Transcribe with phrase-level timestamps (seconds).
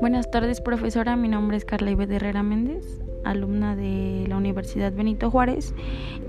[0.00, 1.16] Buenas tardes, profesora.
[1.16, 5.74] Mi nombre es Carla Ibe Herrera Méndez, alumna de la Universidad Benito Juárez,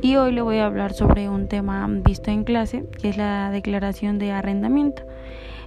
[0.02, 3.52] y hoy le voy a hablar sobre un tema visto en clase, que es la
[3.52, 5.04] declaración de arrendamiento.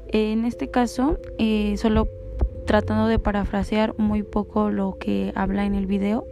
[0.09, 2.09] En este caso, eh, solo
[2.67, 6.27] tratando de parafrasear muy poco lo que habla en el video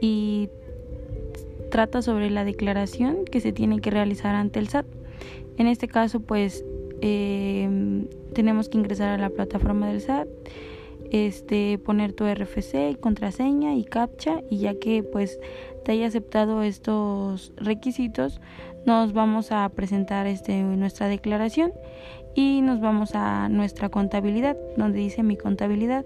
[0.00, 0.50] y
[1.70, 4.97] trata sobre la declaración que se tiene que realizar ante el SAT.
[5.56, 6.64] En este caso, pues
[7.00, 7.68] eh,
[8.34, 10.28] tenemos que ingresar a la plataforma del SAT
[11.10, 15.40] este poner tu RFC, contraseña y captcha y ya que pues
[15.84, 18.40] te haya aceptado estos requisitos
[18.84, 21.72] nos vamos a presentar este nuestra declaración
[22.34, 26.04] y nos vamos a nuestra contabilidad donde dice mi contabilidad.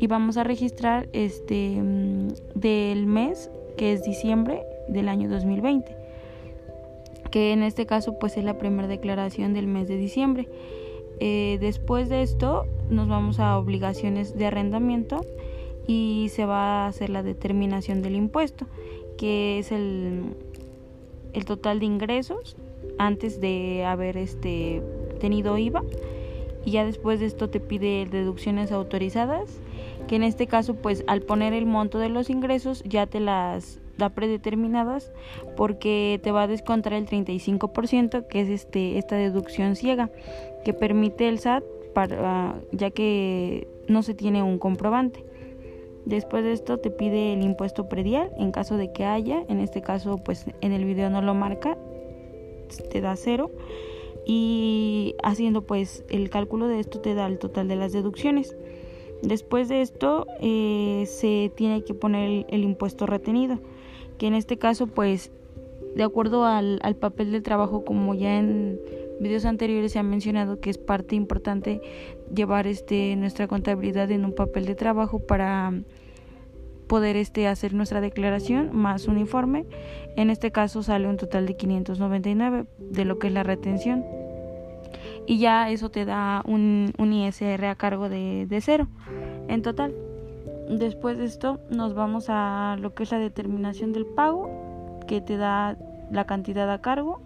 [0.00, 6.07] Y vamos a registrar este mm, del mes que es diciembre del año 2020
[7.30, 10.48] que en este caso pues es la primera declaración del mes de diciembre
[11.20, 15.24] eh, después de esto nos vamos a obligaciones de arrendamiento
[15.86, 18.66] y se va a hacer la determinación del impuesto,
[19.16, 20.34] que es el,
[21.32, 22.56] el total de ingresos
[22.98, 24.82] antes de haber este,
[25.18, 25.82] tenido IVA.
[26.64, 29.58] Y ya después de esto te pide deducciones autorizadas,
[30.06, 33.80] que en este caso pues al poner el monto de los ingresos ya te las
[33.98, 35.12] da predeterminadas
[35.56, 40.10] porque te va a descontar el 35% que es este esta deducción ciega
[40.64, 45.24] que permite el SAT para ya que no se tiene un comprobante.
[46.04, 49.82] Después de esto te pide el impuesto predial en caso de que haya, en este
[49.82, 51.76] caso pues en el video no lo marca,
[52.90, 53.50] te da cero
[54.26, 58.56] y haciendo pues el cálculo de esto te da el total de las deducciones.
[59.22, 63.58] Después de esto eh, se tiene que poner el impuesto retenido
[64.18, 65.32] que en este caso pues
[65.94, 68.78] de acuerdo al, papel de trabajo como ya en
[69.20, 71.80] videos anteriores se ha mencionado que es parte importante
[72.34, 75.72] llevar este nuestra contabilidad en un papel de trabajo para
[76.86, 79.66] poder este hacer nuestra declaración más un informe
[80.16, 84.04] en este caso sale un total de 599 de lo que es la retención.
[85.26, 88.88] Y ya eso te da un, ISR a cargo de cero
[89.46, 89.94] en total
[90.68, 95.38] Después de esto nos vamos a lo que es la determinación del pago, que te
[95.38, 95.78] da
[96.10, 97.22] la cantidad a cargo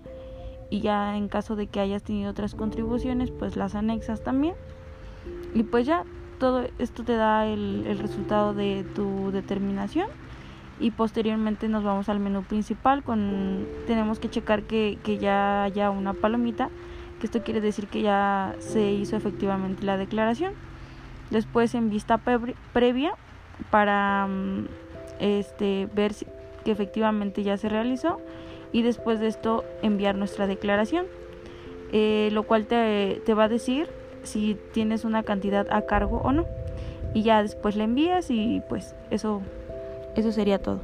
[0.70, 4.54] y ya en caso de que hayas tenido otras contribuciones, pues las anexas también.
[5.54, 6.04] Y pues ya
[6.38, 10.06] todo esto te da el, resultado de tu determinación
[10.78, 15.90] y posteriormente nos vamos al menú principal con tenemos que checar que, que ya haya
[15.90, 16.70] una palomita
[17.20, 20.54] que esto quiere decir que ya se hizo efectivamente la declaración
[21.30, 22.18] después en vista
[22.72, 23.14] previa
[23.70, 24.66] para mm,
[25.20, 26.12] este, ver
[26.64, 28.20] que efectivamente ya se realizó
[28.72, 31.06] y después de esto enviar nuestra declaración,
[31.92, 33.88] eh, lo cual te, te va a decir
[34.22, 36.46] si tienes una cantidad a cargo o no.
[37.14, 39.42] Y ya después la envías y pues eso,
[40.16, 40.80] eso sería todo.